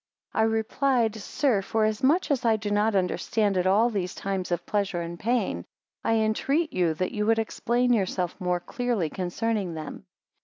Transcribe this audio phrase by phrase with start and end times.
[0.33, 4.65] 33 I replied; Sir, forasmuch as I do not understand at all these times of
[4.65, 5.63] pleasure and pain;
[6.03, 10.07] I entreat you that you would explain yourself more clearly concerning them.